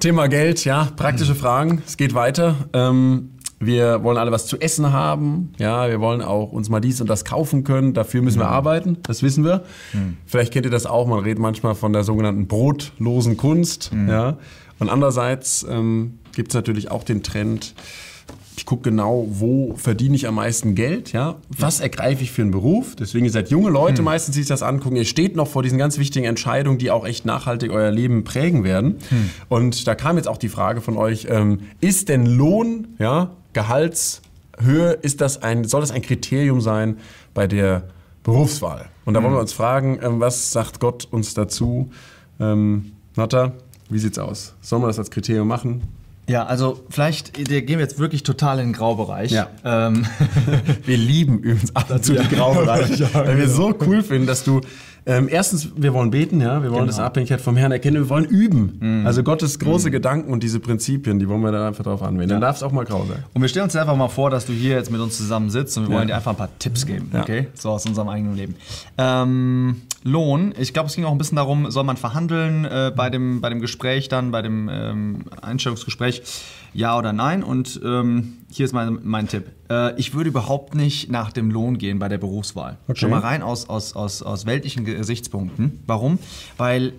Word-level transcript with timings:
Thema 0.00 0.28
Geld, 0.28 0.64
ja, 0.64 0.88
praktische 0.96 1.34
Fragen. 1.34 1.82
Es 1.84 1.96
geht 1.96 2.14
weiter. 2.14 2.54
Ähm, 2.72 3.30
wir 3.58 4.04
wollen 4.04 4.16
alle 4.16 4.30
was 4.30 4.46
zu 4.46 4.60
essen 4.60 4.92
haben. 4.92 5.52
Ja, 5.58 5.88
wir 5.88 5.98
wollen 5.98 6.22
auch 6.22 6.52
uns 6.52 6.68
mal 6.68 6.78
dies 6.78 7.00
und 7.00 7.10
das 7.10 7.24
kaufen 7.24 7.64
können. 7.64 7.94
Dafür 7.94 8.22
müssen 8.22 8.38
wir 8.38 8.46
arbeiten. 8.46 8.98
Das 9.02 9.24
wissen 9.24 9.44
wir. 9.44 9.64
Vielleicht 10.24 10.52
kennt 10.52 10.66
ihr 10.66 10.70
das 10.70 10.86
auch. 10.86 11.08
Man 11.08 11.18
redet 11.18 11.40
manchmal 11.40 11.74
von 11.74 11.92
der 11.92 12.04
sogenannten 12.04 12.46
brotlosen 12.46 13.36
Kunst. 13.36 13.90
Ja. 14.08 14.38
Und 14.78 14.88
andererseits 14.88 15.66
ähm, 15.68 16.20
gibt 16.32 16.50
es 16.50 16.54
natürlich 16.54 16.92
auch 16.92 17.02
den 17.02 17.24
Trend, 17.24 17.74
ich 18.58 18.66
gucke 18.66 18.90
genau, 18.90 19.28
wo 19.30 19.76
verdiene 19.76 20.16
ich 20.16 20.26
am 20.26 20.34
meisten 20.34 20.74
Geld, 20.74 21.12
ja? 21.12 21.36
Was 21.48 21.78
ergreife 21.78 22.24
ich 22.24 22.32
für 22.32 22.42
einen 22.42 22.50
Beruf? 22.50 22.96
Deswegen 22.96 23.24
ihr 23.24 23.30
seid 23.30 23.50
junge 23.50 23.70
Leute 23.70 24.02
meistens, 24.02 24.34
die 24.34 24.40
sich 24.40 24.48
das 24.48 24.64
angucken. 24.64 24.96
Ihr 24.96 25.04
steht 25.04 25.36
noch 25.36 25.46
vor 25.46 25.62
diesen 25.62 25.78
ganz 25.78 25.96
wichtigen 25.96 26.26
Entscheidungen, 26.26 26.76
die 26.76 26.90
auch 26.90 27.06
echt 27.06 27.24
nachhaltig 27.24 27.70
euer 27.70 27.92
Leben 27.92 28.24
prägen 28.24 28.64
werden. 28.64 28.96
Und 29.48 29.86
da 29.86 29.94
kam 29.94 30.16
jetzt 30.16 30.26
auch 30.26 30.38
die 30.38 30.48
Frage 30.48 30.80
von 30.80 30.96
euch: 30.96 31.28
ähm, 31.30 31.60
Ist 31.80 32.08
denn 32.08 32.26
Lohn, 32.26 32.88
ja, 32.98 33.30
Gehaltshöhe, 33.52 34.90
ist 35.02 35.20
das 35.20 35.40
ein, 35.40 35.62
soll 35.62 35.80
das 35.80 35.92
ein 35.92 36.02
Kriterium 36.02 36.60
sein 36.60 36.98
bei 37.34 37.46
der 37.46 37.84
Berufswahl? 38.24 38.86
Und 39.04 39.14
da 39.14 39.22
wollen 39.22 39.34
wir 39.34 39.40
uns 39.40 39.52
fragen, 39.52 40.00
ähm, 40.02 40.18
was 40.18 40.50
sagt 40.50 40.80
Gott 40.80 41.06
uns 41.12 41.32
dazu? 41.32 41.90
Ähm, 42.40 42.90
Natta, 43.14 43.52
wie 43.88 44.00
sieht's 44.00 44.18
aus? 44.18 44.56
Sollen 44.62 44.82
wir 44.82 44.88
das 44.88 44.98
als 44.98 45.12
Kriterium 45.12 45.46
machen? 45.46 45.82
Ja, 46.28 46.44
also 46.44 46.84
vielleicht 46.90 47.36
da 47.38 47.60
gehen 47.60 47.78
wir 47.78 47.80
jetzt 47.80 47.98
wirklich 47.98 48.22
total 48.22 48.58
in 48.60 48.68
den 48.68 48.72
Graubereich. 48.74 49.30
Ja. 49.30 49.48
Ähm, 49.64 50.04
Wir 50.84 50.96
lieben 50.98 51.38
übrigens 51.38 51.74
ab 51.74 51.90
und 51.90 52.04
zu 52.04 52.14
die 52.14 52.28
Graubereiche, 52.28 53.04
Ja, 53.04 53.08
weil 53.14 53.38
wir 53.38 53.46
genau. 53.46 53.56
so 53.56 53.74
cool 53.86 54.02
finden, 54.02 54.26
dass 54.26 54.44
du 54.44 54.60
ähm, 55.08 55.26
erstens, 55.28 55.70
wir 55.74 55.92
wollen 55.94 56.10
beten, 56.10 56.40
ja, 56.40 56.62
wir 56.62 56.70
wollen 56.70 56.86
das 56.86 57.00
Abhängigkeit 57.00 57.40
vom 57.40 57.56
Herrn 57.56 57.72
erkennen, 57.72 57.96
wir 57.96 58.08
wollen 58.08 58.26
üben. 58.26 59.02
Also 59.04 59.22
Gottes 59.24 59.58
große 59.58 59.90
Gedanken 59.90 60.32
und 60.32 60.42
diese 60.42 60.60
Prinzipien, 60.60 61.18
die 61.18 61.28
wollen 61.28 61.40
wir 61.40 61.50
dann 61.50 61.62
einfach 61.66 61.82
drauf 61.84 62.02
anwenden. 62.02 62.28
Dann 62.28 62.40
darf 62.40 62.56
es 62.56 62.62
auch 62.62 62.70
mal 62.72 62.84
grau 62.84 63.04
sein. 63.08 63.24
Und 63.34 63.42
wir 63.42 63.48
stellen 63.48 63.64
uns 63.64 63.74
einfach 63.74 63.96
mal 63.96 64.08
vor, 64.08 64.30
dass 64.30 64.46
du 64.46 64.52
hier 64.52 64.76
jetzt 64.76 64.90
mit 64.90 65.00
uns 65.00 65.16
zusammen 65.16 65.50
sitzt 65.50 65.76
und 65.78 65.84
wir 65.84 65.90
Ja. 65.90 65.96
wollen 65.96 66.08
dir 66.08 66.14
einfach 66.16 66.30
ein 66.32 66.36
paar 66.36 66.50
Tipps 66.58 66.86
geben, 66.86 67.10
Ja. 67.12 67.22
okay? 67.22 67.48
So 67.54 67.70
aus 67.70 67.86
unserem 67.86 68.08
eigenen 68.08 68.36
Leben. 68.36 68.54
Ähm, 68.98 69.82
Lohn, 70.04 70.54
ich 70.58 70.72
glaube, 70.72 70.88
es 70.88 70.94
ging 70.94 71.04
auch 71.04 71.12
ein 71.12 71.18
bisschen 71.18 71.36
darum, 71.36 71.70
soll 71.70 71.84
man 71.84 71.96
verhandeln 71.96 72.64
äh, 72.64 72.92
bei, 72.94 73.10
dem, 73.10 73.40
bei 73.40 73.48
dem 73.48 73.60
Gespräch 73.60 74.08
dann, 74.08 74.30
bei 74.30 74.42
dem 74.42 74.68
ähm, 74.70 75.24
Einstellungsgespräch, 75.42 76.22
ja 76.72 76.98
oder 76.98 77.12
nein? 77.12 77.42
Und 77.42 77.80
ähm, 77.84 78.38
hier 78.50 78.64
ist 78.64 78.72
mein, 78.72 78.98
mein 79.02 79.28
Tipp. 79.28 79.46
Äh, 79.70 79.98
ich 79.98 80.14
würde 80.14 80.28
überhaupt 80.28 80.74
nicht 80.74 81.10
nach 81.10 81.32
dem 81.32 81.50
Lohn 81.50 81.78
gehen 81.78 81.98
bei 81.98 82.08
der 82.08 82.18
Berufswahl. 82.18 82.78
Okay. 82.88 83.00
Schon 83.00 83.10
mal 83.10 83.20
rein 83.20 83.42
aus, 83.42 83.68
aus, 83.68 83.94
aus, 83.94 84.22
aus 84.22 84.46
weltlichen 84.46 84.84
Gesichtspunkten. 84.84 85.82
Warum? 85.86 86.18
Weil 86.56 86.92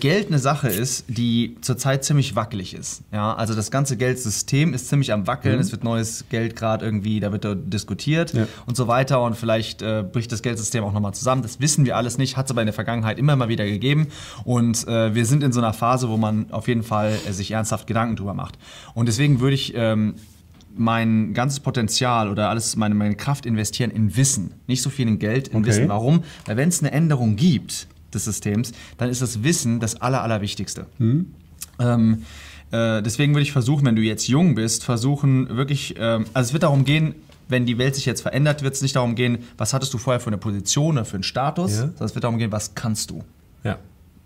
Geld 0.00 0.28
eine 0.28 0.38
Sache 0.38 0.68
ist, 0.68 1.04
die 1.08 1.56
zurzeit 1.60 2.02
ziemlich 2.02 2.34
wackelig 2.34 2.72
ist. 2.72 3.02
Ja, 3.12 3.34
also 3.34 3.54
das 3.54 3.70
ganze 3.70 3.98
Geldsystem 3.98 4.72
ist 4.72 4.88
ziemlich 4.88 5.12
am 5.12 5.26
wackeln. 5.26 5.60
Es 5.60 5.70
wird 5.70 5.84
neues 5.84 6.24
Geld 6.30 6.56
gerade 6.56 6.84
irgendwie, 6.84 7.20
da 7.20 7.30
wird 7.30 7.44
da 7.44 7.54
diskutiert 7.54 8.32
Ja. 8.32 8.46
und 8.64 8.74
so 8.76 8.88
weiter. 8.88 9.22
Und 9.22 9.36
vielleicht 9.36 9.82
äh, 9.82 10.02
bricht 10.10 10.32
das 10.32 10.40
Geldsystem 10.40 10.82
auch 10.82 10.92
nochmal 10.94 11.12
zusammen. 11.12 11.42
Das 11.42 11.60
wissen 11.60 11.84
wir 11.84 11.96
alles 11.96 12.16
nicht, 12.16 12.38
hat 12.38 12.46
es 12.46 12.52
aber 12.52 12.62
in 12.62 12.66
der 12.66 12.72
Vergangenheit 12.72 13.18
immer 13.18 13.36
mal 13.36 13.48
wieder 13.50 13.66
gegeben. 13.66 14.06
Und 14.44 14.88
äh, 14.88 15.14
wir 15.14 15.26
sind 15.26 15.42
in 15.42 15.52
so 15.52 15.60
einer 15.60 15.74
Phase, 15.74 16.08
wo 16.08 16.16
man 16.16 16.50
auf 16.52 16.68
jeden 16.68 16.82
Fall 16.82 17.12
äh, 17.28 17.32
sich 17.32 17.50
ernsthaft 17.50 17.86
Gedanken 17.86 18.16
drüber 18.16 18.32
macht. 18.32 18.56
Und 18.94 19.06
deswegen 19.06 19.40
würde 19.40 19.56
ich 19.56 19.74
ähm, 19.76 20.14
mein 20.74 21.34
ganzes 21.34 21.60
Potenzial 21.60 22.30
oder 22.30 22.48
alles 22.48 22.76
meine, 22.76 22.94
meine 22.94 23.14
Kraft 23.16 23.44
investieren 23.44 23.90
in 23.90 24.16
Wissen. 24.16 24.52
Nicht 24.66 24.80
so 24.82 24.88
viel 24.90 25.06
in 25.08 25.18
Geld, 25.18 25.48
in 25.48 25.58
Okay. 25.58 25.66
Wissen. 25.68 25.88
Warum? 25.88 26.22
Weil 26.46 26.56
wenn 26.56 26.68
es 26.70 26.80
eine 26.80 26.92
Änderung 26.92 27.36
gibt 27.36 27.88
des 28.16 28.24
Systems, 28.24 28.72
dann 28.98 29.08
ist 29.10 29.22
das 29.22 29.42
Wissen 29.44 29.78
das 29.80 30.00
Aller, 30.00 30.22
Allerwichtigste. 30.22 30.86
Ähm, 30.98 32.22
äh, 32.72 33.02
deswegen 33.02 33.32
würde 33.34 33.42
ich 33.42 33.52
versuchen, 33.52 33.84
wenn 33.86 33.96
du 33.96 34.02
jetzt 34.02 34.26
jung 34.28 34.54
bist, 34.54 34.82
versuchen 34.84 35.56
wirklich, 35.56 35.94
ähm, 35.98 36.24
also 36.32 36.48
es 36.48 36.52
wird 36.52 36.62
darum 36.64 36.84
gehen, 36.84 37.14
wenn 37.48 37.64
die 37.64 37.78
Welt 37.78 37.94
sich 37.94 38.06
jetzt 38.06 38.22
verändert, 38.22 38.62
wird 38.62 38.74
es 38.74 38.82
nicht 38.82 38.96
darum 38.96 39.14
gehen, 39.14 39.38
was 39.56 39.72
hattest 39.72 39.94
du 39.94 39.98
vorher 39.98 40.18
für 40.18 40.28
eine 40.28 40.38
Position 40.38 40.96
oder 40.96 41.04
für 41.04 41.14
einen 41.14 41.22
Status, 41.22 41.72
Ja. 41.72 41.78
sondern 41.82 42.06
es 42.06 42.14
wird 42.14 42.24
darum 42.24 42.38
gehen, 42.38 42.50
was 42.50 42.74
kannst 42.74 43.10
du. 43.10 43.22
Ja. 43.62 43.78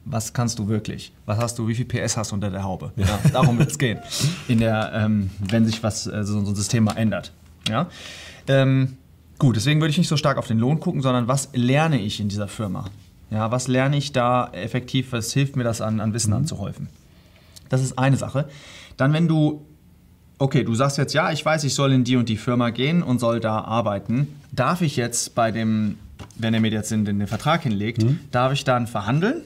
Was 0.06 0.32
kannst 0.32 0.58
du 0.58 0.68
wirklich? 0.68 1.12
Was 1.26 1.38
hast 1.38 1.58
du, 1.58 1.68
wie 1.68 1.74
viel 1.74 1.84
PS 1.84 2.16
hast 2.16 2.30
du 2.30 2.34
unter 2.36 2.48
der 2.50 2.62
Haube? 2.62 2.92
Ja. 2.96 3.06
darum 3.32 3.58
wird 3.58 3.70
es 3.70 3.78
gehen. 3.78 3.98
In 4.48 4.60
der, 4.60 4.92
ähm, 4.94 5.30
wenn 5.38 5.66
sich 5.66 5.82
was, 5.82 6.06
äh, 6.06 6.24
so, 6.24 6.42
so 6.42 6.50
ein 6.52 6.56
System 6.56 6.84
mal 6.84 6.96
ändert. 6.96 7.32
Ja? 7.68 7.88
Ähm, 8.48 8.96
gut, 9.38 9.56
deswegen 9.56 9.80
würde 9.82 9.90
ich 9.90 9.98
nicht 9.98 10.08
so 10.08 10.16
stark 10.16 10.38
auf 10.38 10.46
den 10.46 10.58
Lohn 10.58 10.80
gucken, 10.80 11.02
sondern 11.02 11.28
was 11.28 11.50
lerne 11.52 12.00
ich 12.00 12.20
in 12.20 12.30
dieser 12.30 12.48
Firma? 12.48 12.86
Ja, 13.30 13.50
was 13.50 13.68
lerne 13.68 13.96
ich 13.96 14.12
da 14.12 14.50
effektiv? 14.52 15.12
Was 15.12 15.32
hilft 15.32 15.56
mir 15.56 15.64
das 15.64 15.80
an, 15.80 16.00
an 16.00 16.14
Wissen 16.14 16.32
anzuhäufen? 16.32 16.88
Das 17.68 17.82
ist 17.82 17.98
eine 17.98 18.16
Sache. 18.16 18.48
Dann, 18.96 19.12
wenn 19.12 19.28
du, 19.28 19.64
okay, 20.38 20.64
du 20.64 20.74
sagst 20.74 20.98
jetzt, 20.98 21.14
ja, 21.14 21.30
ich 21.30 21.44
weiß, 21.44 21.62
ich 21.64 21.74
soll 21.74 21.92
in 21.92 22.04
die 22.04 22.16
und 22.16 22.28
die 22.28 22.36
Firma 22.36 22.70
gehen 22.70 23.02
und 23.02 23.20
soll 23.20 23.41
da 23.41 23.60
arbeiten. 23.60 24.26
Darf 24.52 24.82
ich 24.82 24.96
jetzt 24.96 25.34
bei 25.34 25.52
dem, 25.52 25.98
wenn 26.36 26.54
er 26.54 26.60
mir 26.60 26.70
jetzt 26.70 26.91
den, 26.91 27.04
den 27.04 27.26
Vertrag 27.26 27.62
hinlegt, 27.62 28.04
darf 28.32 28.52
ich 28.52 28.64
dann 28.64 28.86
verhandeln? 28.86 29.42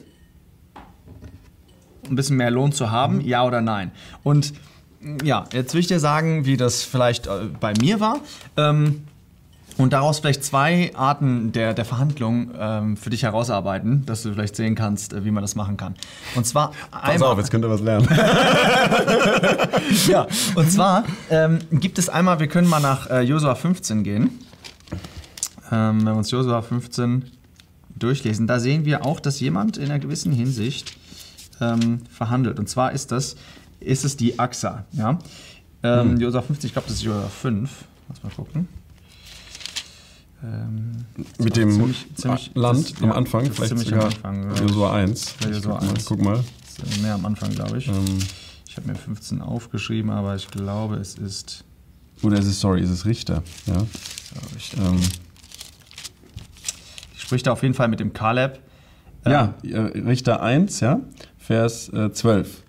ein 2.09 2.15
bisschen 2.15 2.37
mehr 2.37 2.51
Lohn 2.51 2.71
zu 2.71 2.91
haben, 2.91 3.21
ja 3.21 3.43
oder 3.43 3.61
nein? 3.61 3.91
Und 4.23 4.53
ja, 5.23 5.45
jetzt 5.51 5.73
will 5.73 5.81
ich 5.81 5.87
dir 5.87 5.99
sagen, 5.99 6.45
wie 6.45 6.57
das 6.57 6.83
vielleicht 6.83 7.27
äh, 7.27 7.49
bei 7.59 7.73
mir 7.79 7.99
war. 7.99 8.19
Ähm, 8.57 9.03
und 9.77 9.93
daraus 9.93 10.19
vielleicht 10.19 10.43
zwei 10.43 10.91
Arten 10.95 11.51
der, 11.51 11.73
der 11.73 11.85
Verhandlung 11.85 12.51
ähm, 12.57 12.97
für 12.97 13.09
dich 13.09 13.23
herausarbeiten, 13.23 14.05
dass 14.05 14.23
du 14.23 14.33
vielleicht 14.33 14.55
sehen 14.55 14.75
kannst, 14.75 15.13
äh, 15.13 15.25
wie 15.25 15.31
man 15.31 15.41
das 15.41 15.55
machen 15.55 15.77
kann. 15.77 15.95
Und 16.35 16.45
zwar 16.45 16.71
Pass 16.91 17.21
auf, 17.21 17.37
jetzt 17.37 17.51
könnt 17.51 17.65
ihr 17.65 17.69
was 17.69 17.81
lernen. 17.81 18.07
ja, 20.07 20.27
und 20.55 20.71
zwar 20.71 21.03
ähm, 21.29 21.59
gibt 21.71 21.99
es 21.99 22.09
einmal, 22.09 22.39
wir 22.39 22.47
können 22.47 22.69
mal 22.69 22.79
nach 22.79 23.09
äh, 23.09 23.21
Josua 23.21 23.55
15 23.55 24.03
gehen. 24.03 24.39
Ähm, 25.71 25.99
wenn 25.99 26.13
wir 26.13 26.15
uns 26.15 26.31
Josua 26.31 26.61
15 26.61 27.31
durchlesen, 27.95 28.47
da 28.47 28.59
sehen 28.59 28.85
wir 28.85 29.05
auch, 29.05 29.19
dass 29.19 29.39
jemand 29.39 29.77
in 29.77 29.85
einer 29.85 29.99
gewissen 29.99 30.31
Hinsicht 30.31 30.95
ähm, 31.59 32.01
verhandelt. 32.09 32.59
Und 32.59 32.69
zwar 32.69 32.91
ist 32.91 33.11
das, 33.11 33.35
ist 33.79 34.05
es 34.05 34.15
die 34.15 34.39
AXA. 34.39 34.85
Ja? 34.93 35.19
Ähm, 35.83 36.17
Josua 36.17 36.41
15, 36.41 36.67
ich 36.67 36.73
glaube, 36.73 36.87
das 36.87 36.97
ist 36.97 37.03
Josua 37.03 37.27
5. 37.27 37.69
Lass 38.09 38.23
mal 38.23 38.31
gucken. 38.35 38.67
Ähm, 40.45 40.91
Mit 41.39 41.55
dem 41.57 41.71
ziemlich- 41.71 42.05
ziemlich- 42.15 42.51
Land 42.53 42.91
das- 42.93 43.01
am 43.01 43.09
ja, 43.09 43.15
Anfang, 43.15 43.51
vielleicht 43.51 43.77
sogar 43.79 44.09
am. 44.23 44.55
Josua 44.57 44.93
1. 44.93 45.35
Ja, 45.41 45.49
Ich 45.49 45.55
Josua 45.55 45.71
guck 45.79 45.81
mal, 45.81 45.89
1. 45.95 46.05
Guck 46.05 46.21
mal. 46.21 46.43
Das 46.77 46.89
ist 46.89 47.01
mehr 47.01 47.13
am 47.15 47.25
Anfang, 47.25 47.49
glaube 47.51 47.77
ich. 47.77 47.87
Ähm, 47.87 48.19
Ich 48.67 48.77
habe 48.77 48.89
mir 48.89 48.95
15 48.95 49.41
aufgeschrieben, 49.41 50.11
aber 50.11 50.35
ich 50.35 50.49
glaube, 50.49 50.95
es 50.97 51.15
ist. 51.15 51.63
oder 52.21 52.37
ist 52.37 52.45
es, 52.45 52.59
sorry, 52.59 52.81
ist 52.81 52.89
es 52.89 53.05
Richter? 53.05 53.41
Ja. 53.65 53.73
glaub 53.75 53.87
ich, 54.57 54.73
Ähm, 54.77 54.99
Ich 57.15 57.21
spricht 57.21 57.47
da 57.47 57.53
auf 57.53 57.63
jeden 57.63 57.73
Fall 57.73 57.87
mit 57.87 57.99
dem 58.01 58.11
Kaleb. 58.13 58.59
ja, 59.25 59.55
äh, 59.63 59.77
Richter 59.77 60.41
1, 60.43 60.81
ja, 60.81 60.99
Vers 61.37 61.89
äh, 61.89 62.11
12. 62.11 62.61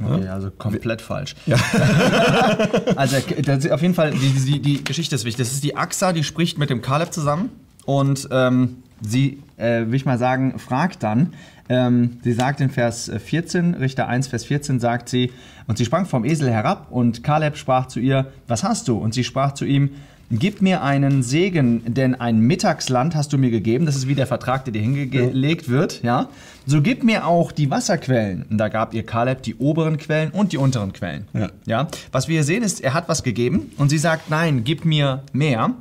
Okay, 0.00 0.28
also 0.28 0.50
komplett 0.50 1.02
falsch. 1.02 1.34
also 2.96 3.16
das 3.44 3.70
auf 3.70 3.82
jeden 3.82 3.94
Fall, 3.94 4.12
die, 4.12 4.30
die, 4.30 4.60
die 4.60 4.84
Geschichte 4.84 5.14
ist 5.14 5.24
wichtig. 5.24 5.46
Das 5.46 5.52
ist 5.52 5.64
die 5.64 5.76
Axa, 5.76 6.12
die 6.12 6.24
spricht 6.24 6.58
mit 6.58 6.70
dem 6.70 6.80
Kaleb 6.80 7.12
zusammen 7.12 7.50
und 7.84 8.28
ähm, 8.30 8.78
sie, 9.02 9.42
äh, 9.58 9.86
will 9.86 9.94
ich 9.94 10.06
mal 10.06 10.18
sagen, 10.18 10.58
fragt 10.58 11.02
dann, 11.02 11.34
ähm, 11.68 12.18
sie 12.22 12.32
sagt 12.32 12.60
in 12.60 12.70
Vers 12.70 13.10
14, 13.14 13.74
Richter 13.74 14.08
1, 14.08 14.28
Vers 14.28 14.44
14, 14.44 14.80
sagt 14.80 15.08
sie, 15.08 15.30
und 15.66 15.78
sie 15.78 15.84
sprang 15.84 16.06
vom 16.06 16.24
Esel 16.24 16.50
herab 16.50 16.88
und 16.90 17.22
Kaleb 17.22 17.56
sprach 17.56 17.86
zu 17.86 18.00
ihr, 18.00 18.32
was 18.48 18.64
hast 18.64 18.88
du? 18.88 18.96
Und 18.96 19.14
sie 19.14 19.24
sprach 19.24 19.52
zu 19.52 19.64
ihm, 19.64 19.90
Gib 20.34 20.62
mir 20.62 20.82
einen 20.82 21.22
Segen, 21.22 21.82
denn 21.86 22.14
ein 22.14 22.40
Mittagsland 22.40 23.14
hast 23.14 23.34
du 23.34 23.38
mir 23.38 23.50
gegeben. 23.50 23.84
Das 23.84 23.96
ist 23.96 24.08
wie 24.08 24.14
der 24.14 24.26
Vertrag, 24.26 24.64
der 24.64 24.72
dir 24.72 24.80
hingelegt 24.80 25.68
wird. 25.68 26.02
Ja? 26.02 26.30
So 26.64 26.80
gib 26.80 27.04
mir 27.04 27.26
auch 27.26 27.52
die 27.52 27.70
Wasserquellen. 27.70 28.46
Und 28.48 28.56
da 28.56 28.68
gab 28.68 28.94
ihr 28.94 29.04
Kaleb 29.04 29.42
die 29.42 29.56
oberen 29.56 29.98
Quellen 29.98 30.30
und 30.30 30.52
die 30.52 30.56
unteren 30.56 30.94
Quellen. 30.94 31.26
Ja. 31.34 31.50
Ja? 31.66 31.88
Was 32.12 32.28
wir 32.28 32.36
hier 32.36 32.44
sehen 32.44 32.62
ist, 32.62 32.80
er 32.80 32.94
hat 32.94 33.10
was 33.10 33.22
gegeben 33.22 33.72
und 33.76 33.90
sie 33.90 33.98
sagt, 33.98 34.30
nein, 34.30 34.64
gib 34.64 34.86
mir 34.86 35.22
mehr. 35.34 35.74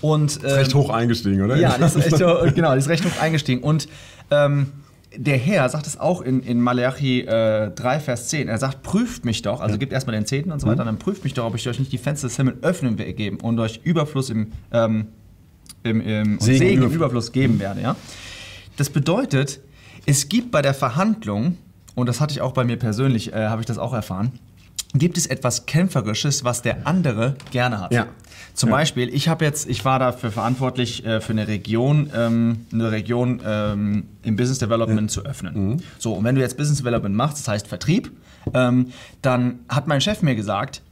Und, 0.00 0.40
ähm, 0.42 0.50
Recht 0.52 0.74
hoch 0.74 0.88
eingestiegen, 0.88 1.42
oder? 1.42 1.56
ja, 1.56 1.76
das 1.76 1.94
ist 1.94 2.06
echt 2.06 2.18
genau, 2.54 2.72
die 2.72 2.78
ist 2.78 2.88
recht 2.88 3.04
hoch 3.04 3.20
eingestiegen. 3.20 3.62
Und 3.62 3.88
ähm, 4.30 4.68
der 5.16 5.38
Herr 5.38 5.68
sagt 5.68 5.86
es 5.86 5.98
auch 5.98 6.20
in, 6.20 6.40
in 6.40 6.60
Malachi 6.60 7.20
äh, 7.22 7.70
3, 7.70 8.00
Vers 8.00 8.28
10. 8.28 8.48
Er 8.48 8.58
sagt, 8.58 8.82
prüft 8.82 9.24
mich 9.24 9.42
doch, 9.42 9.60
also 9.60 9.78
gebt 9.78 9.92
erstmal 9.92 10.14
den 10.14 10.26
Zehnten 10.26 10.52
und 10.52 10.60
so 10.60 10.66
weiter, 10.66 10.84
dann 10.84 10.98
prüft 10.98 11.24
mich 11.24 11.34
doch, 11.34 11.46
ob 11.46 11.54
ich 11.54 11.68
euch 11.68 11.78
nicht 11.78 11.92
die 11.92 11.98
Fenster 11.98 12.28
des 12.28 12.36
Himmels 12.36 12.62
öffnen 12.62 12.98
will 12.98 13.12
geben 13.14 13.38
und 13.40 13.58
euch 13.58 13.80
Überfluss 13.84 14.30
im, 14.30 14.52
ähm, 14.72 15.06
im, 15.82 16.00
im 16.00 16.40
Segen 16.40 16.58
Segen, 16.58 16.82
im 16.82 16.90
im 16.90 16.94
Überfluss 16.94 17.32
geben 17.32 17.58
werde. 17.58 17.80
Ja? 17.80 17.96
Das 18.76 18.90
bedeutet, 18.90 19.60
es 20.04 20.28
gibt 20.28 20.50
bei 20.50 20.62
der 20.62 20.74
Verhandlung, 20.74 21.56
und 21.94 22.06
das 22.06 22.20
hatte 22.20 22.32
ich 22.32 22.40
auch 22.40 22.52
bei 22.52 22.64
mir 22.64 22.76
persönlich, 22.76 23.32
äh, 23.32 23.46
habe 23.48 23.62
ich 23.62 23.66
das 23.66 23.78
auch 23.78 23.94
erfahren, 23.94 24.32
gibt 24.94 25.18
es 25.18 25.26
etwas 25.26 25.66
Kämpferisches, 25.66 26.44
was 26.44 26.62
der 26.62 26.86
andere 26.86 27.36
gerne 27.50 27.80
hat. 27.80 27.92
Ja. 27.92 28.06
Zum 28.54 28.70
Ja. 28.70 28.76
Beispiel, 28.76 29.08
ich 29.14 29.28
habe 29.28 29.44
jetzt, 29.44 29.68
ich 29.68 29.84
war 29.84 29.98
dafür 29.98 30.32
verantwortlich, 30.32 31.04
äh, 31.04 31.20
für 31.20 31.32
eine 31.32 31.46
Region, 31.46 32.10
ähm, 32.14 32.66
eine 32.72 32.90
Region 32.90 33.40
ähm, 33.44 34.04
im 34.22 34.36
Business 34.36 34.58
Development 34.58 35.10
zu 35.10 35.24
öffnen. 35.24 35.82
So, 35.98 36.14
und 36.14 36.24
wenn 36.24 36.34
du 36.34 36.40
jetzt 36.40 36.56
Business 36.56 36.78
Development 36.78 37.14
machst, 37.14 37.38
das 37.38 37.48
heißt 37.48 37.68
Vertrieb, 37.68 38.10
ähm, 38.54 38.92
dann 39.22 39.60
hat 39.68 39.86
mein 39.86 40.00
Chef 40.00 40.22
mir 40.22 40.34
gesagt, 40.34 40.82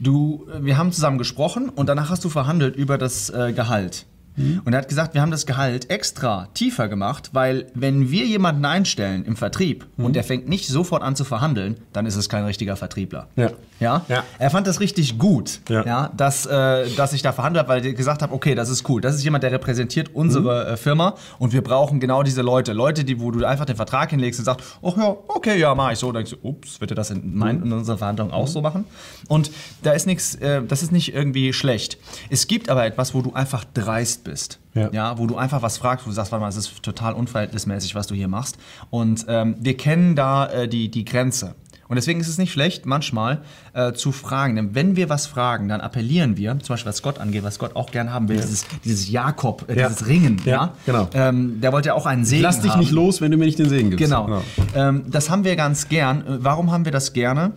du, 0.00 0.46
wir 0.60 0.78
haben 0.78 0.92
zusammen 0.92 1.18
gesprochen 1.18 1.68
und 1.68 1.88
danach 1.88 2.08
hast 2.10 2.24
du 2.24 2.28
verhandelt 2.28 2.76
über 2.76 2.96
das 2.98 3.30
äh, 3.30 3.52
Gehalt. 3.52 4.06
Und 4.36 4.72
er 4.72 4.78
hat 4.78 4.88
gesagt, 4.88 5.14
wir 5.14 5.20
haben 5.22 5.30
das 5.30 5.46
Gehalt 5.46 5.90
extra 5.90 6.48
tiefer 6.54 6.88
gemacht, 6.88 7.30
weil 7.32 7.66
wenn 7.74 8.10
wir 8.10 8.24
jemanden 8.26 8.64
einstellen 8.64 9.24
im 9.24 9.36
Vertrieb 9.36 9.86
und 9.96 10.16
der 10.16 10.24
fängt 10.24 10.48
nicht 10.48 10.66
sofort 10.66 11.02
an 11.02 11.14
zu 11.14 11.24
verhandeln, 11.24 11.76
dann 11.92 12.04
ist 12.04 12.16
es 12.16 12.28
kein 12.28 12.44
richtiger 12.44 12.74
Vertriebler. 12.76 13.28
Ja. 13.36 13.50
Ja? 13.80 14.04
Ja. 14.08 14.24
Er 14.38 14.50
fand 14.50 14.66
das 14.66 14.80
richtig 14.80 15.18
gut, 15.18 15.60
Ja. 15.68 15.84
ja. 15.86 16.10
dass, 16.16 16.46
äh, 16.46 16.88
dass 16.96 17.12
ich 17.12 17.22
da 17.22 17.32
verhandelt 17.32 17.64
habe, 17.66 17.74
weil 17.74 17.86
ich 17.86 17.96
gesagt 17.96 18.22
habe, 18.22 18.32
okay, 18.34 18.54
das 18.54 18.70
ist 18.70 18.88
cool. 18.88 19.00
Das 19.00 19.14
ist 19.14 19.22
jemand, 19.24 19.44
der 19.44 19.52
repräsentiert 19.52 20.10
unsere 20.14 20.66
äh, 20.66 20.76
Firma 20.76 21.14
und 21.38 21.52
wir 21.52 21.62
brauchen 21.62 22.00
genau 22.00 22.22
diese 22.22 22.42
Leute. 22.42 22.72
Leute, 22.72 23.04
die, 23.04 23.20
wo 23.20 23.30
du 23.30 23.44
einfach 23.44 23.66
den 23.66 23.76
Vertrag 23.76 24.10
hinlegst 24.10 24.40
und 24.40 24.46
sagst, 24.46 24.66
ach 24.82 24.96
ja, 24.96 25.16
okay, 25.28 25.58
ja, 25.58 25.74
mach 25.74 25.92
ich 25.92 25.98
so. 25.98 26.06
Dann 26.10 26.24
denkst 26.24 26.32
du, 26.42 26.48
ups, 26.48 26.80
wird 26.80 26.90
er 26.90 26.94
das 26.96 27.10
in, 27.10 27.36
mein, 27.36 27.62
in 27.62 27.72
unserer 27.72 27.98
Verhandlung 27.98 28.30
auch 28.32 28.48
so 28.48 28.60
machen? 28.62 28.84
Und 29.28 29.50
da 29.82 29.92
ist 29.92 30.06
nichts, 30.06 30.34
äh, 30.36 30.62
das 30.62 30.82
ist 30.82 30.90
nicht 30.92 31.14
irgendwie 31.14 31.52
schlecht. 31.52 31.98
Es 32.30 32.46
gibt 32.46 32.68
aber 32.68 32.84
etwas, 32.84 33.14
wo 33.14 33.22
du 33.22 33.32
einfach 33.32 33.64
dreist 33.74 34.23
bist. 34.24 34.58
Ja. 34.74 35.16
wo 35.18 35.26
du 35.28 35.36
einfach 35.36 35.62
was 35.62 35.78
fragst, 35.78 36.04
wo 36.04 36.10
du 36.10 36.14
sagst, 36.14 36.32
warte 36.32 36.40
mal, 36.40 36.48
das 36.48 36.56
ist 36.56 36.82
total 36.82 37.12
unverhältnismäßig, 37.14 37.94
was 37.94 38.06
du 38.08 38.14
hier 38.14 38.26
machst. 38.28 38.56
Und 38.90 39.24
ähm, 39.28 39.54
wir 39.60 39.76
kennen 39.76 40.16
da 40.16 40.46
äh, 40.50 40.68
die, 40.68 40.90
die 40.90 41.04
Grenze. 41.04 41.54
Und 41.86 41.96
deswegen 41.96 42.18
ist 42.18 42.28
es 42.28 42.38
nicht 42.38 42.50
schlecht, 42.50 42.86
manchmal 42.86 43.42
äh, 43.74 43.92
zu 43.92 44.10
fragen. 44.10 44.56
Denn 44.56 44.74
wenn 44.74 44.96
wir 44.96 45.10
was 45.10 45.26
fragen, 45.26 45.68
dann 45.68 45.82
appellieren 45.82 46.36
wir, 46.38 46.58
zum 46.60 46.72
Beispiel 46.72 46.88
was 46.88 47.02
Gott 47.02 47.18
angeht, 47.20 47.44
was 47.44 47.58
Gott 47.58 47.76
auch 47.76 47.90
gern 47.92 48.10
haben 48.10 48.28
will, 48.30 48.36
dieses, 48.38 48.64
dieses 48.84 49.10
Jakob, 49.10 49.66
äh, 49.68 49.78
Ja. 49.78 49.88
dieses 49.88 50.06
Ringen. 50.08 50.40
Ja, 50.46 50.50
Ja, 50.52 50.72
genau. 50.86 51.08
Ähm, 51.12 51.60
der 51.60 51.72
wollte 51.72 51.88
ja 51.88 51.94
auch 51.94 52.06
einen 52.06 52.24
Segen 52.24 52.42
Lass 52.42 52.60
dich 52.62 52.72
haben. 52.72 52.80
nicht 52.80 52.90
los, 52.90 53.20
wenn 53.20 53.30
du 53.30 53.36
mir 53.36 53.44
nicht 53.44 53.58
den 53.58 53.68
Segen 53.68 53.90
gibst. 53.90 54.02
Genau. 54.02 54.42
Ähm, 54.74 55.04
das 55.08 55.28
haben 55.28 55.44
wir 55.44 55.54
ganz 55.56 55.88
gern. 55.88 56.22
Äh, 56.22 56.24
Warum 56.42 56.72
haben 56.72 56.86
wir 56.86 56.92
das 56.92 57.12
gerne? 57.12 57.52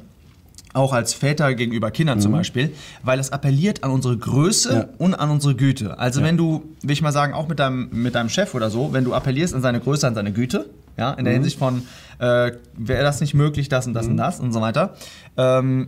Auch 0.77 0.93
als 0.93 1.13
Väter 1.13 1.55
gegenüber 1.55 1.89
Kindern 1.91 2.21
zum 2.21 2.31
Beispiel, 2.33 2.73
weil 3.03 3.19
es 3.19 3.31
appelliert 3.33 3.83
an 3.83 3.89
unsere 3.91 4.15
Größe 4.17 4.69
Mhm. 4.69 4.75
Ja. 4.77 4.85
und 4.99 5.15
an 5.15 5.29
unsere 5.31 5.55
Güte. 5.55 5.97
Also 5.97 6.21
wenn 6.21 6.37
du, 6.37 6.63
will 6.83 6.91
ich 6.91 7.01
mal 7.01 7.11
sagen, 7.11 7.33
auch 7.33 7.47
mit 7.47 7.57
deinem, 7.59 7.89
mit 7.91 8.13
deinem 8.15 8.29
Chef 8.29 8.53
oder 8.53 8.69
so, 8.69 8.93
wenn 8.93 9.03
du 9.03 9.13
appellierst 9.15 9.55
an 9.55 9.61
seine 9.63 9.79
Größe, 9.79 10.05
an 10.07 10.13
seine 10.15 10.31
Güte, 10.31 10.69
ja, 10.97 11.13
in 11.13 11.25
der 11.25 11.33
Mhm. 11.33 11.37
Hinsicht 11.37 11.57
von, 11.57 11.81
äh, 12.19 12.51
wäre 12.75 13.03
das 13.03 13.21
nicht 13.21 13.33
möglich, 13.33 13.69
das 13.69 13.87
und 13.87 13.93
das 13.95 14.07
und 14.07 14.17
das 14.17 14.39
und 14.39 14.53
so 14.53 14.61
weiter, 14.61 14.95
ähm, 15.35 15.87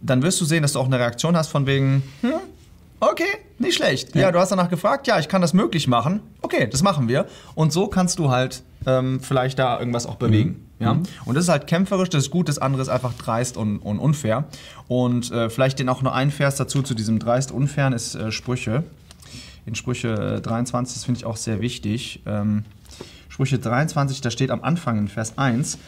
dann 0.00 0.22
wirst 0.22 0.40
du 0.40 0.44
sehen, 0.46 0.62
dass 0.62 0.72
du 0.72 0.78
auch 0.80 0.86
eine 0.86 0.98
Reaktion 0.98 1.36
hast 1.36 1.48
von 1.48 1.66
wegen, 1.66 2.02
hm, 2.22 2.32
okay, 3.00 3.24
nicht 3.58 3.74
schlecht. 3.76 4.14
Ja. 4.16 4.32
du 4.32 4.38
hast 4.38 4.50
danach 4.50 4.70
gefragt, 4.70 5.06
ja, 5.06 5.18
ich 5.18 5.28
kann 5.28 5.42
das 5.42 5.52
möglich 5.52 5.86
machen. 5.88 6.20
Okay, 6.40 6.66
das 6.70 6.82
machen 6.82 7.08
wir. 7.08 7.26
Und 7.54 7.72
so 7.72 7.88
kannst 7.88 8.18
du 8.18 8.30
halt 8.30 8.62
ähm, 8.86 9.20
vielleicht 9.20 9.58
da 9.58 9.78
irgendwas 9.78 10.06
auch 10.06 10.16
bewegen. 10.16 10.66
Ja? 10.80 10.98
Und 11.26 11.34
das 11.34 11.44
ist 11.44 11.50
halt 11.50 11.66
kämpferisch, 11.66 12.08
das 12.08 12.24
ist 12.24 12.30
gut, 12.30 12.48
das 12.48 12.58
andere 12.58 12.82
ist 12.82 12.88
einfach 12.88 13.12
dreist 13.14 13.56
und, 13.56 13.78
und 13.78 13.98
unfair. 13.98 14.44
Und 14.88 15.30
äh, 15.30 15.50
vielleicht 15.50 15.78
den 15.78 15.88
auch 15.88 16.02
nur 16.02 16.14
ein 16.14 16.30
Vers 16.30 16.56
dazu 16.56 16.82
zu 16.82 16.94
diesem 16.94 17.18
dreist 17.18 17.52
unfairen 17.52 17.92
ist 17.92 18.14
äh, 18.14 18.32
Sprüche. 18.32 18.82
In 19.66 19.74
Sprüche 19.74 20.36
äh, 20.38 20.40
23, 20.40 20.94
das 20.96 21.04
finde 21.04 21.18
ich 21.18 21.26
auch 21.26 21.36
sehr 21.36 21.60
wichtig. 21.60 22.22
Ähm, 22.26 22.64
Sprüche 23.28 23.58
23, 23.58 24.22
da 24.22 24.30
steht 24.30 24.50
am 24.50 24.62
Anfang 24.62 24.98
in 24.98 25.08
Vers 25.08 25.38
1, 25.38 25.78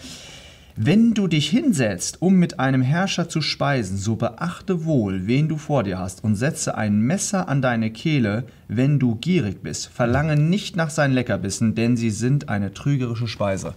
wenn 0.77 1.13
du 1.13 1.27
dich 1.27 1.51
hinsetzt, 1.51 2.23
um 2.23 2.37
mit 2.37 2.59
einem 2.59 2.81
Herrscher 2.81 3.29
zu 3.29 3.43
speisen, 3.43 3.99
so 3.99 4.17
beachte 4.17 4.87
wohl, 4.87 5.27
wen 5.27 5.49
du 5.49 5.59
vor 5.59 5.83
dir 5.83 5.99
hast, 5.99 6.25
und 6.25 6.35
setze 6.35 6.77
ein 6.77 7.01
Messer 7.01 7.49
an 7.49 7.61
deine 7.61 7.91
Kehle, 7.91 8.45
wenn 8.69 8.99
du 8.99 9.17
gierig 9.17 9.63
bist. 9.63 9.89
Verlange 9.89 10.37
nicht 10.37 10.77
nach 10.77 10.89
seinen 10.89 11.13
Leckerbissen, 11.13 11.75
denn 11.75 11.99
sie 11.99 12.11
sind 12.11 12.49
eine 12.49 12.73
trügerische 12.73 13.29
Speise. 13.29 13.75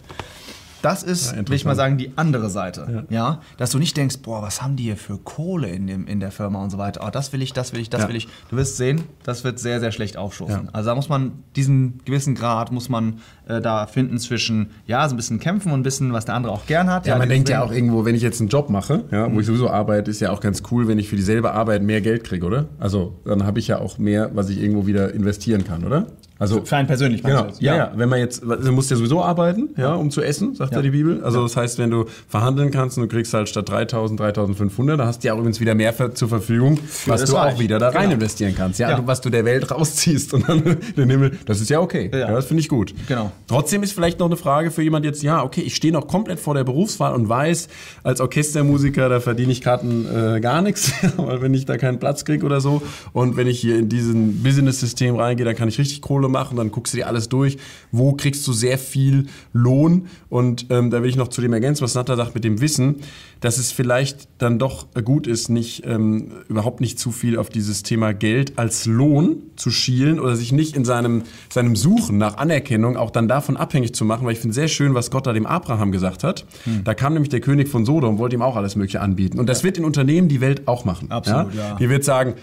Das 0.85 1.01
ist, 1.01 1.31
Ja, 1.35 1.47
will 1.47 1.55
ich 1.55 1.65
mal 1.65 1.75
sagen, 1.75 1.97
die 1.97 2.11
andere 2.15 2.49
Seite. 2.49 3.05
Ja. 3.09 3.39
Dass 3.57 3.71
du 3.71 3.79
nicht 3.79 3.97
denkst, 3.97 4.17
boah, 4.21 4.43
was 4.43 4.61
haben 4.61 4.75
die 4.75 4.83
hier 4.83 4.97
für 4.97 5.17
Kohle 5.17 5.67
in, 5.67 5.87
dem, 5.87 6.05
in 6.05 6.19
der 6.19 6.29
Firma 6.31 6.63
und 6.63 6.69
so 6.69 6.77
weiter. 6.77 7.01
Oh, 7.05 7.09
das 7.11 7.33
will 7.33 7.41
ich, 7.41 7.53
das 7.53 7.73
will 7.73 7.79
ich, 7.79 7.89
das 7.89 8.03
Ja. 8.03 8.07
will 8.09 8.15
ich. 8.15 8.27
Du 8.49 8.55
wirst 8.57 8.77
sehen, 8.77 9.01
das 9.23 9.43
wird 9.43 9.57
sehr, 9.57 9.79
sehr 9.79 9.91
schlecht 9.91 10.15
aufstoßen. 10.15 10.65
Ja. 10.65 10.69
Also 10.73 10.89
da 10.89 10.95
muss 10.95 11.09
man 11.09 11.31
diesen 11.55 12.01
gewissen 12.05 12.35
Grad 12.35 12.71
muss 12.71 12.87
man 12.87 13.19
äh, 13.47 13.61
da 13.61 13.87
finden 13.87 14.19
zwischen, 14.19 14.69
ja, 14.85 15.07
so 15.09 15.15
ein 15.15 15.17
bisschen 15.17 15.39
kämpfen 15.39 15.71
und 15.71 15.79
ein 15.79 15.83
bisschen, 15.83 16.13
was 16.13 16.25
der 16.25 16.35
andere 16.35 16.53
auch 16.53 16.67
gern 16.67 16.89
hat. 16.91 17.07
Ja, 17.07 17.17
man 17.17 17.29
denkt 17.29 17.49
ja 17.49 17.63
auch 17.63 17.71
irgendwo, 17.71 18.05
wenn 18.05 18.13
ich 18.13 18.21
jetzt 18.21 18.39
einen 18.39 18.49
Job 18.49 18.69
mache, 18.69 19.05
ja, 19.11 19.33
wo 19.33 19.39
ich 19.39 19.47
sowieso 19.47 19.69
arbeite, 19.71 20.11
ist 20.11 20.19
ja 20.19 20.29
auch 20.31 20.39
ganz 20.39 20.61
cool, 20.69 20.87
wenn 20.87 20.99
ich 20.99 21.09
für 21.09 21.15
dieselbe 21.15 21.51
Arbeit 21.53 21.81
mehr 21.81 22.01
Geld 22.01 22.23
kriege, 22.23 22.45
oder? 22.45 22.65
Also 22.79 23.15
dann 23.25 23.43
habe 23.43 23.57
ich 23.57 23.67
ja 23.67 23.79
auch 23.79 23.97
mehr, 23.97 24.29
was 24.35 24.49
ich 24.49 24.61
irgendwo 24.61 24.85
wieder 24.85 25.13
investieren 25.15 25.63
kann, 25.63 25.83
oder? 25.83 26.05
Also 26.37 26.65
Für 26.65 26.75
einen 26.75 26.87
persönlich 26.87 27.23
Genau. 27.23 27.43
du 27.43 27.47
das? 27.47 27.61
Ja. 27.61 27.75
ja, 27.77 27.91
wenn 27.95 28.09
man 28.09 28.19
jetzt, 28.19 28.41
du 28.43 28.71
musst 28.73 28.91
ja 28.91 28.97
sowieso 28.97 29.23
arbeiten, 29.23 29.69
ja, 29.77 29.93
um 29.95 30.11
zu 30.11 30.21
essen, 30.21 30.53
sagt 30.53 30.71
ja, 30.73 30.79
Ja. 30.79 30.81
die 30.83 30.89
Bibel. 30.89 31.23
Also 31.23 31.41
das 31.43 31.55
heißt, 31.55 31.79
wenn 31.79 31.89
du 31.91 32.05
verhandeln 32.27 32.71
kannst 32.71 32.97
und 32.97 33.03
du 33.03 33.07
kriegst 33.07 33.33
halt 33.33 33.47
statt 33.47 33.69
3000, 33.69 34.19
3500, 34.19 34.99
da 34.99 35.05
hast 35.07 35.23
du 35.23 35.27
ja 35.27 35.33
auch 35.33 35.37
übrigens 35.37 35.61
wieder 35.61 35.75
mehr 35.75 35.93
für, 35.93 36.13
zur 36.13 36.27
Verfügung, 36.27 36.77
was 37.05 37.21
das 37.21 37.29
du 37.29 37.37
Reich. 37.37 37.55
auch 37.55 37.59
wieder 37.59 37.79
da 37.79 37.89
rein 37.89 38.01
Genau. 38.03 38.13
investieren 38.15 38.53
kannst. 38.55 38.79
Ja, 38.79 38.89
Ja. 38.89 38.97
Du, 38.99 39.07
was 39.07 39.21
du 39.21 39.29
der 39.29 39.45
Welt 39.45 39.71
rausziehst 39.71 40.33
und 40.33 40.47
dann 40.49 40.61
den 40.97 41.09
Himmel, 41.09 41.37
das 41.45 41.61
ist 41.61 41.69
ja 41.69 41.79
okay. 41.79 42.11
Ja, 42.13 42.31
das 42.31 42.45
finde 42.47 42.59
ich 42.61 42.67
gut. 42.69 42.93
Genau. 43.07 43.31
Trotzdem 43.47 43.81
ist 43.83 43.93
vielleicht 43.93 44.19
noch 44.19 44.27
eine 44.27 44.35
Frage 44.37 44.71
für 44.71 44.81
jemand 44.83 45.05
jetzt, 45.05 45.23
ja, 45.23 45.41
okay, 45.41 45.61
ich 45.61 45.75
stehe 45.75 45.93
noch 45.93 46.07
komplett 46.07 46.39
vor 46.41 46.53
der 46.53 46.65
Berufswahl 46.65 47.13
und 47.13 47.29
weiß, 47.29 47.69
als 48.03 48.19
Orchestermusiker, 48.19 49.07
da 49.07 49.19
verdiene 49.21 49.51
ich 49.53 49.61
gerade 49.61 50.35
äh, 50.35 50.39
gar 50.41 50.61
nichts, 50.61 50.91
weil 51.17 51.41
wenn 51.41 51.53
ich 51.53 51.65
da 51.65 51.77
keinen 51.77 51.99
Platz 51.99 52.25
kriege 52.25 52.45
oder 52.45 52.59
so. 52.59 52.81
Und 53.13 53.37
wenn 53.37 53.47
ich 53.47 53.59
hier 53.61 53.77
in 53.79 53.87
diesen 53.87 54.43
Business-System 54.43 55.15
reingehe, 55.15 55.45
dann 55.45 55.55
kann 55.55 55.69
ich 55.69 55.77
richtig 55.79 56.01
Kohle 56.01 56.24
machen, 56.29 56.57
dann 56.57 56.71
guckst 56.71 56.93
du 56.93 56.97
dir 56.97 57.07
alles 57.07 57.29
durch. 57.29 57.57
Wo 57.91 58.13
kriegst 58.13 58.45
du 58.47 58.53
sehr 58.53 58.77
viel 58.77 59.27
Lohn? 59.53 60.07
Und 60.29 60.67
ähm, 60.69 60.91
da 60.91 61.01
will 61.01 61.09
ich 61.09 61.15
noch 61.15 61.29
zu 61.29 61.41
dem 61.41 61.53
ergänzen, 61.53 61.83
was 61.83 61.95
Natta 61.95 62.15
sagt 62.15 62.35
mit 62.35 62.43
dem 62.43 62.61
Wissen, 62.61 62.97
dass 63.41 63.57
es 63.57 63.71
vielleicht 63.71 64.27
dann 64.37 64.59
doch 64.59 64.87
gut 65.03 65.27
ist, 65.27 65.49
nicht 65.49 65.85
ähm, 65.85 66.31
überhaupt 66.47 66.81
nicht 66.81 66.99
zu 66.99 67.11
viel 67.11 67.37
auf 67.37 67.49
dieses 67.49 67.83
Thema 67.83 68.13
Geld 68.13 68.57
als 68.57 68.85
Lohn 68.85 69.37
zu 69.55 69.69
schielen 69.71 70.19
oder 70.19 70.35
sich 70.35 70.51
nicht 70.51 70.75
in 70.75 70.85
seinem, 70.85 71.23
seinem 71.49 71.75
Suchen 71.75 72.17
nach 72.17 72.37
Anerkennung 72.37 72.97
auch 72.97 73.11
dann 73.11 73.27
davon 73.27 73.57
abhängig 73.57 73.93
zu 73.93 74.05
machen, 74.05 74.25
weil 74.25 74.33
ich 74.33 74.39
finde 74.39 74.55
sehr 74.55 74.67
schön, 74.67 74.93
was 74.93 75.11
Gott 75.11 75.27
da 75.27 75.33
dem 75.33 75.45
Abraham 75.45 75.91
gesagt 75.91 76.23
hat. 76.23 76.45
Da 76.83 76.93
kam 76.93 77.13
nämlich 77.13 77.29
der 77.29 77.41
König 77.41 77.67
von 77.67 77.85
Sodom, 77.85 78.17
wollte 78.17 78.35
ihm 78.35 78.41
auch 78.41 78.55
alles 78.55 78.75
Mögliche 78.75 79.01
anbieten. 79.01 79.39
Und 79.39 79.47
das 79.47 79.63
wird 79.63 79.77
in 79.77 79.85
Unternehmen 79.85 80.27
die 80.27 80.41
Welt 80.41 80.67
auch 80.67 80.85
machen. 80.85 81.11
Absolut, 81.11 81.53
ja. 81.53 81.75
Die 81.75 81.89
wird 81.89 82.03
sagen, 82.03 82.33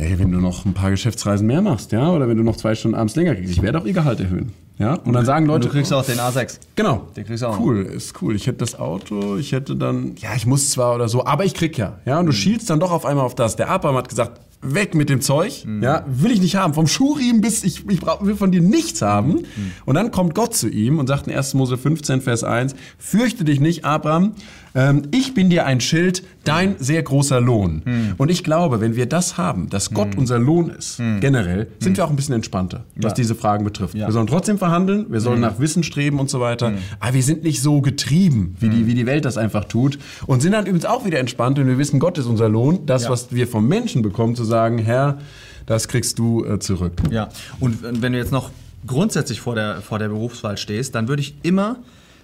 hey, 0.00 0.18
wenn 0.18 0.32
du 0.32 0.40
noch 0.40 0.64
ein 0.64 0.74
paar 0.74 0.90
Geschäftsreisen 0.90 1.46
mehr 1.46 1.62
machst, 1.62 1.92
ja, 1.92 2.10
oder 2.10 2.28
wenn 2.28 2.36
du 2.36 2.42
noch 2.42 2.56
zwei 2.56 2.74
Stunden 2.74 2.96
abends 2.96 3.16
länger 3.16 3.34
kriegst, 3.34 3.52
ich 3.52 3.62
werde 3.62 3.78
auch 3.78 3.84
ihr 3.84 3.92
Gehalt 3.92 4.20
erhöhen. 4.20 4.52
Ja, 4.78 4.94
und 4.94 5.12
dann 5.12 5.26
sagen 5.26 5.44
Und 5.44 5.50
Leute, 5.50 5.68
du 5.68 5.74
kriegst 5.74 5.92
auch 5.92 6.04
den 6.04 6.18
A6. 6.18 6.58
Genau. 6.74 7.06
Den 7.14 7.26
kriegst 7.26 7.42
du 7.42 7.48
auch 7.48 7.60
Cool, 7.60 7.82
ist 7.82 8.22
cool. 8.22 8.34
Ich 8.34 8.46
hätte 8.46 8.58
das 8.58 8.78
Auto, 8.78 9.36
ich 9.36 9.52
hätte 9.52 9.76
dann, 9.76 10.14
ja, 10.16 10.30
ich 10.34 10.46
muss 10.46 10.70
zwar 10.70 10.94
oder 10.94 11.06
so, 11.06 11.26
aber 11.26 11.44
ich 11.44 11.52
krieg 11.52 11.76
ja. 11.76 11.98
Ja, 12.06 12.18
und 12.18 12.24
du 12.24 12.32
schielst 12.32 12.70
dann 12.70 12.80
doch 12.80 12.90
auf 12.90 13.04
einmal 13.04 13.26
auf 13.26 13.34
das. 13.34 13.56
Der 13.56 13.68
Abraham 13.68 13.96
hat 13.96 14.08
gesagt, 14.08 14.40
weg 14.62 14.94
mit 14.94 15.08
dem 15.08 15.20
Zeug, 15.20 15.66
ja, 15.80 16.04
will 16.06 16.30
ich 16.30 16.40
nicht 16.40 16.56
haben. 16.56 16.74
Vom 16.74 16.86
Schuhriemen 16.86 17.40
bis, 17.40 17.64
ich, 17.64 17.88
ich 17.88 18.00
brauch, 18.00 18.24
will 18.24 18.36
von 18.36 18.52
dir 18.52 18.60
nichts 18.60 19.02
haben. 19.02 19.44
Und 19.86 19.94
dann 19.94 20.10
kommt 20.10 20.34
Gott 20.34 20.54
zu 20.54 20.68
ihm 20.68 20.98
und 20.98 21.06
sagt 21.06 21.26
in 21.26 21.34
1. 21.34 21.54
Mose 21.54 21.78
15, 21.78 22.20
Vers 22.20 22.44
1, 22.44 22.74
fürchte 22.98 23.44
dich 23.44 23.60
nicht, 23.60 23.84
Abraham, 23.84 24.32
ähm, 24.74 25.02
ich 25.10 25.34
bin 25.34 25.50
dir 25.50 25.66
ein 25.66 25.80
Schild, 25.80 26.22
dein 26.44 26.76
sehr 26.78 27.02
großer 27.02 27.40
Lohn. 27.40 28.14
Und 28.18 28.30
ich 28.30 28.44
glaube, 28.44 28.80
wenn 28.80 28.96
wir 28.96 29.06
das 29.06 29.36
haben, 29.36 29.68
dass 29.68 29.90
Gott 29.90 30.16
unser 30.16 30.38
Lohn 30.38 30.70
ist, 30.70 30.98
generell, 31.20 31.68
sind 31.80 31.96
wir 31.96 32.04
auch 32.04 32.10
ein 32.10 32.16
bisschen 32.16 32.34
entspannter, 32.34 32.84
was 32.96 33.10
Ja. 33.10 33.14
diese 33.14 33.34
Fragen 33.34 33.64
betrifft. 33.64 33.94
Ja. 33.94 34.06
Wir 34.06 34.12
sollen 34.12 34.26
trotzdem 34.26 34.58
verhandeln, 34.58 35.06
wir 35.10 35.20
sollen 35.20 35.40
nach 35.40 35.58
Wissen 35.58 35.82
streben 35.82 36.18
und 36.18 36.30
so 36.30 36.40
weiter. 36.40 36.72
Aber 36.98 37.14
wir 37.14 37.22
sind 37.22 37.42
nicht 37.44 37.60
so 37.62 37.80
getrieben, 37.80 38.56
wie, 38.60 38.68
die, 38.68 38.86
wie 38.86 38.94
die 38.94 39.06
Welt 39.06 39.24
das 39.24 39.36
einfach 39.36 39.64
tut. 39.64 39.98
Und 40.26 40.40
sind 40.40 40.52
dann 40.52 40.64
übrigens 40.66 40.84
auch 40.86 41.04
wieder 41.04 41.18
entspannt, 41.18 41.58
wenn 41.58 41.66
wir 41.66 41.78
wissen, 41.78 42.00
Gott 42.00 42.16
ist 42.18 42.26
unser 42.26 42.48
Lohn. 42.48 42.86
Das, 42.86 43.04
Ja. 43.04 43.10
was 43.10 43.32
wir 43.34 43.46
vom 43.48 43.68
Menschen 43.68 44.02
bekommen, 44.02 44.34
zu 44.36 44.44
sagen, 44.44 44.78
Herr, 44.78 45.18
das 45.66 45.88
kriegst 45.88 46.18
du 46.18 46.44
äh, 46.44 46.58
zurück. 46.58 46.94
Ja, 47.10 47.28
und 47.60 47.84
äh, 47.84 47.88
wenn 48.02 48.12
du 48.12 48.18
jetzt 48.18 48.32
noch 48.32 48.50
grundsätzlich 48.86 49.40
vor 49.40 49.54
der, 49.54 49.82
vor 49.82 49.98
der 49.98 50.08
Berufswahl 50.08 50.56
stehst, 50.56 50.94
dann 50.94 51.06
würde 51.08 51.20
ich 51.22 51.34
immer, 51.42 51.76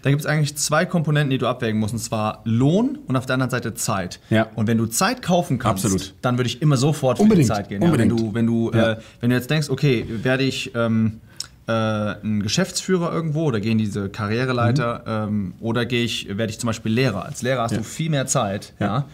da 0.03 0.11
gibt 0.11 0.21
es 0.21 0.27
eigentlich 0.27 0.57
zwei 0.57 0.85
Komponenten, 0.87 1.31
die 1.31 1.39
du 1.39 1.47
abwägen 1.49 1.81
musst, 1.81 1.95
und 1.95 2.01
zwar 2.01 2.41
Lohn 2.45 2.99
und 3.07 3.17
auf 3.17 3.27
der 3.27 3.35
anderen 3.35 3.51
Seite 3.51 3.75
Zeit. 3.75 4.21
Ja. 4.31 4.47
Und 4.55 4.67
wenn 4.69 4.79
du 4.79 4.87
Zeit 4.87 5.23
kaufen 5.23 5.59
kannst, 5.59 5.85
Absolut. 5.85 6.15
dann 6.23 6.39
würde 6.39 6.49
ich 6.49 6.63
immer 6.63 6.77
sofort 6.77 7.19
für 7.19 7.23
Unbedingt, 7.25 7.49
die 7.49 7.53
Zeit 7.53 7.69
gehen. 7.69 7.83
unbedingt. 7.83 8.13
Ja, 8.13 8.19
wenn, 8.19 8.27
du, 8.27 8.35
wenn, 8.35 8.47
du, 8.47 8.79
Ja. 8.79 8.93
äh, 8.93 8.97
wenn 9.21 9.31
du 9.31 9.37
jetzt 9.37 9.51
denkst, 9.51 9.69
okay, 9.71 10.07
werde 10.23 10.45
ich 10.45 10.73
ähm, 10.75 11.21
äh, 11.67 11.73
ein 11.73 12.43
Geschäftsführer 12.43 13.13
irgendwo 13.13 13.45
oder 13.45 13.59
gehen 13.61 13.79
diese 13.79 14.09
Karriereleiter 14.09 15.03
ähm, 15.07 15.55
oder 15.61 15.85
gehe 15.85 16.05
ich, 16.05 16.29
werde 16.29 16.51
ich 16.51 16.61
zum 16.61 16.69
Beispiel 16.69 16.93
Lehrer. 16.93 17.25
Als 17.25 17.43
Lehrer 17.43 17.63
hast 17.63 17.73
Mhm. 17.73 17.77
Du 17.79 17.83
viel 17.83 18.11
mehr 18.11 18.27
Zeit. 18.27 18.73
Ja. 18.79 19.05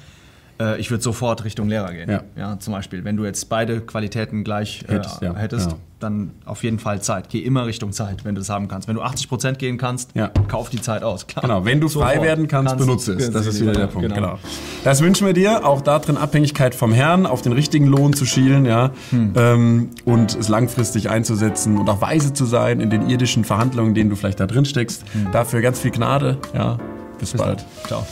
Äh, 0.62 0.80
Ich 0.80 0.90
würde 0.90 1.02
sofort 1.02 1.44
Richtung 1.44 1.68
Lehrer 1.68 1.92
gehen. 1.92 2.10
Ja. 2.10 2.22
Ja, 2.36 2.58
zum 2.58 2.72
Beispiel, 2.72 3.04
wenn 3.04 3.16
du 3.16 3.24
jetzt 3.24 3.48
beide 3.48 3.80
Qualitäten 3.80 4.44
gleich 4.44 4.84
äh, 4.88 4.92
Hättest, 4.92 5.22
ja. 5.22 5.34
hättest, 5.34 5.76
dann 5.98 6.32
auf 6.46 6.64
jeden 6.64 6.80
Fall 6.80 7.00
Zeit. 7.00 7.28
Geh 7.28 7.38
immer 7.38 7.64
Richtung 7.66 7.92
Zeit, 7.92 8.24
wenn 8.24 8.34
du 8.34 8.40
das 8.40 8.48
haben 8.50 8.66
kannst. 8.66 8.88
Wenn 8.88 8.96
du 8.96 9.02
80% 9.02 9.52
gehen 9.54 9.78
kannst, 9.78 10.10
kauf 10.48 10.68
die 10.68 10.80
Zeit 10.80 11.04
aus. 11.04 11.28
Klar. 11.28 11.42
Genau, 11.42 11.64
wenn 11.64 11.80
du 11.80 11.88
frei 11.88 12.14
Sofort. 12.14 12.26
werden 12.26 12.48
kannst, 12.48 12.76
benutze 12.76 13.12
es. 13.14 13.30
Das 13.30 13.46
ist 13.46 13.60
wieder 13.60 13.72
der 13.72 13.86
Genau, 13.86 13.92
Punkt. 14.00 14.14
Genau. 14.14 14.38
Das 14.82 15.00
wünschen 15.00 15.26
wir 15.28 15.32
dir. 15.32 15.64
Auch 15.64 15.80
da 15.80 16.00
drin 16.00 16.16
Abhängigkeit 16.16 16.74
vom 16.74 16.92
Herrn, 16.92 17.24
auf 17.24 17.42
den 17.42 17.52
richtigen 17.52 17.86
Lohn 17.86 18.14
zu 18.14 18.26
schielen, 18.26 18.64
ja, 18.64 18.90
Hm. 19.10 19.32
ähm, 19.36 19.90
und 20.04 20.34
es 20.34 20.48
langfristig 20.48 21.08
einzusetzen 21.08 21.78
und 21.78 21.88
auch 21.88 22.00
weise 22.00 22.32
zu 22.32 22.46
sein 22.46 22.80
in 22.80 22.90
den 22.90 23.08
irdischen 23.08 23.44
Verhandlungen, 23.44 23.90
in 23.90 23.94
denen 23.94 24.10
du 24.10 24.16
vielleicht 24.16 24.40
da 24.40 24.46
drin 24.48 24.64
steckst. 24.64 25.04
Hm. 25.12 25.28
Dafür 25.30 25.60
ganz 25.60 25.78
viel 25.78 25.92
Gnade. 25.92 26.38
Ja, 26.52 26.78
bis, 27.20 27.32
bald. 27.34 27.64
Ciao. 27.86 28.04